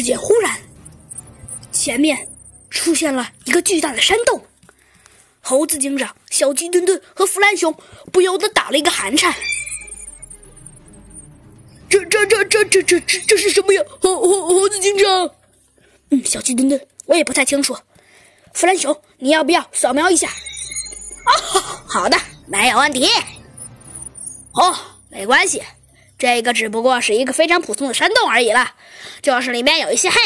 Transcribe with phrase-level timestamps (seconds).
[0.00, 0.58] 世界忽然，
[1.70, 2.26] 前面
[2.70, 4.42] 出现了一个巨大的山洞。
[5.42, 7.76] 猴子警长、小鸡墩墩和弗兰熊
[8.10, 9.34] 不由得打了一个寒颤。
[11.90, 13.82] 这、这、这、这、这、这、这这是什么呀？
[14.00, 15.30] 猴、猴、猴子警长。
[16.08, 17.76] 嗯，小鸡墩墩，我也不太清楚。
[18.54, 20.30] 弗兰熊，你要不要扫描一下？
[21.26, 23.06] 哦，好的，没有问题。
[24.52, 24.74] 哦，
[25.10, 25.62] 没关系，
[26.20, 28.74] 这个只不过是一个非常普通的山洞而已了，
[29.22, 30.16] 就是里面有一些黑。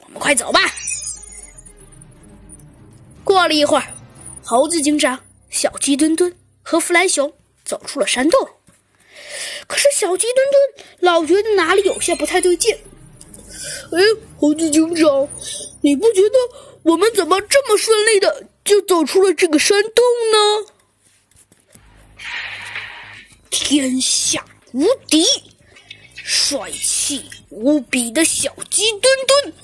[0.00, 0.60] 我们快走吧。
[3.22, 3.84] 过了一会儿，
[4.44, 7.32] 猴子警长、小鸡墩墩和弗兰熊
[7.64, 8.48] 走出了山洞。
[9.68, 12.76] 可是小鸡墩墩老觉得哪里有些不太对劲。
[13.92, 14.02] 哎，
[14.40, 15.28] 猴子警长，
[15.80, 16.36] 你不觉得
[16.82, 20.72] 我们怎么这么顺利的就走出了这个山洞呢？
[23.48, 25.24] 天下无敌、
[26.16, 29.54] 帅气无比的小鸡墩墩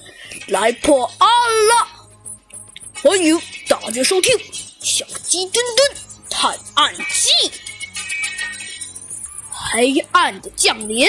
[0.46, 1.28] 来破案
[1.68, 2.08] 了！
[3.02, 4.32] 欢迎大家收听
[4.80, 5.96] 《小鸡墩墩
[6.30, 7.48] 探案记》。
[9.50, 11.04] 黑暗的降临。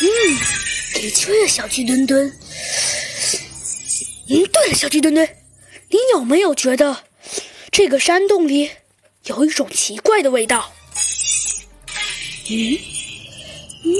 [0.00, 0.06] 嗯，
[0.94, 2.28] 的确，小鸡墩墩。
[4.28, 5.26] 嗯，对了，小鸡墩墩，
[5.88, 7.04] 你有没有觉得？
[7.70, 8.70] 这个山洞里
[9.24, 10.72] 有一种奇怪的味道。
[12.50, 12.78] 嗯，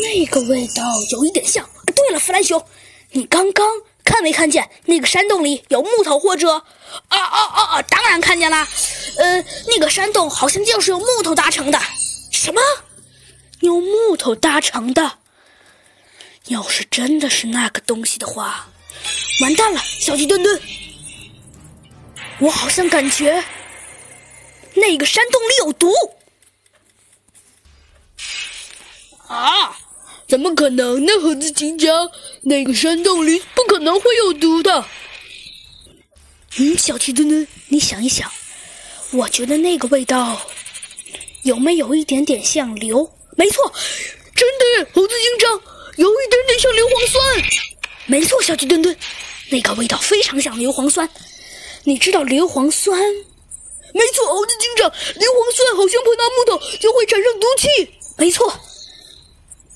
[0.03, 1.69] 那个味道有一点像。
[1.95, 2.65] 对了，弗兰熊，
[3.11, 3.67] 你刚刚
[4.05, 6.51] 看没看见那个山洞里有木头或者……
[7.09, 7.83] 啊啊啊啊！
[7.83, 8.67] 当然看见了。
[9.17, 11.81] 呃，那个山洞好像就是用木头搭成的。
[12.31, 12.61] 什么？
[13.61, 15.19] 用木头搭成的？
[16.49, 18.67] 要是真的是那个东西的话，
[19.43, 20.61] 完蛋了，小鸡墩墩。
[22.41, 23.43] 我好像感觉。
[24.75, 25.93] 那个山洞里有毒
[29.29, 29.79] 啊！
[30.29, 32.11] 怎么可能呢，猴子警长？
[32.43, 34.85] 那个山洞里不可能会有毒的。
[36.59, 38.31] 嗯，小鸡墩墩，你想一想，
[39.11, 40.41] 我觉得那个味道
[41.43, 43.11] 有没有一点点像硫？
[43.37, 43.73] 没错，
[44.35, 45.61] 真的，猴子警长，
[45.97, 47.43] 有一点点像硫磺酸。
[48.07, 48.97] 没错，小鸡墩墩，
[49.51, 51.09] 那个味道非常像硫磺酸。
[51.85, 52.99] 你知道硫磺酸？
[53.93, 57.91] 没错，猴子警长，硫磺酸好像碰到木头就会产生毒气。
[58.17, 58.53] 没错，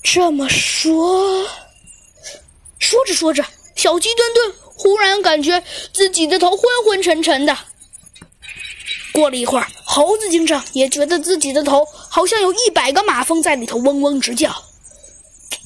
[0.03, 1.47] 这么说，
[2.79, 3.45] 说着说着，
[3.75, 5.63] 小鸡墩墩忽然感觉
[5.93, 7.57] 自己的头昏昏沉沉的。
[9.13, 14.55] 过了一会儿，猴子警长也觉得自己的头好像有一百个马蜂在里头嗡嗡直叫。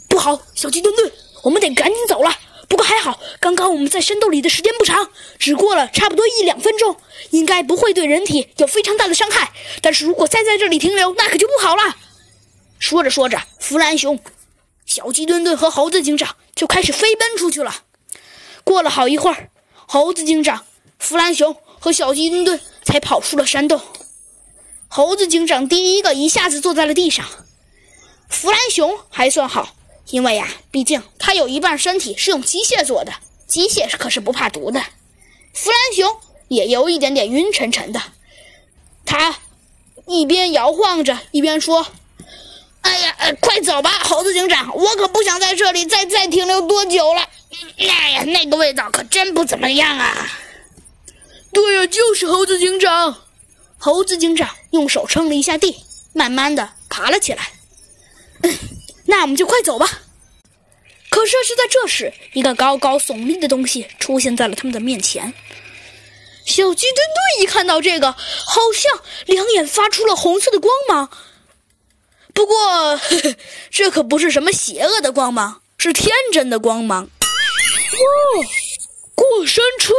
[0.08, 1.12] 不好，小鸡墩墩，
[1.44, 2.34] 我们得赶紧走了。
[2.72, 6.96] 不过还好，刚刚我们在山洞里的时间不长，只过了差不多一两分钟，
[7.32, 9.52] 应该不会对人体有非常大的伤害。
[9.82, 11.98] 但是如果再在这里停留，那可就不好了。
[12.80, 14.18] 说着说着，弗兰熊、
[14.86, 17.76] 小鸡墩墩和猴子警长就开始飞奔出去了。
[18.64, 19.50] 过了好一会儿，
[19.86, 20.66] 猴子警长、
[20.98, 23.82] 弗兰熊和小鸡墩墩才跑出了山洞。
[24.88, 27.26] 猴子警长第一个一下子坐在了地上，
[28.30, 29.76] 弗兰熊还算好。
[30.12, 33.12] 因为呀，毕竟他有一半身体是用机械做的，
[33.48, 34.82] 机械可是不怕毒的。
[35.54, 36.18] 弗兰熊
[36.50, 38.02] 也有一点点晕沉沉的，
[39.06, 39.40] 他
[40.08, 41.88] 一边摇晃着，一边说
[42.82, 47.30] ：“哎呀，快走吧，猴子警长，我可不想在这里再再停留多久了。
[47.78, 50.30] 哎呀，那个味道可真不怎么样啊！”
[51.54, 53.24] 对呀，就是猴子警长。
[53.78, 55.84] 猴子警长用手撑了一下地，
[56.14, 57.52] 慢慢的爬了起来。
[59.12, 59.86] 那我们就快走吧。
[61.10, 65.34] 可是是在这时，一个高高耸立的东西出现在了他们的面前。
[66.46, 71.10] 小鸡墩墩一看到这个，好像两眼发出了红色的光芒。
[72.34, 73.36] 不过，呵 呵
[73.70, 77.04] 这可不是什么邪恶的光芒，是天真的光芒。
[77.04, 78.48] 哇，
[79.14, 79.94] 过山车！